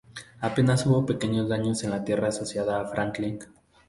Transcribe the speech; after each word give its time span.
Apenas 0.39 0.87
hubo 0.87 1.05
pequeños 1.05 1.47
daños 1.47 1.83
en 1.83 2.03
tierra 2.03 2.29
asociados 2.29 2.73
a 2.73 2.85
Franklin. 2.85 3.37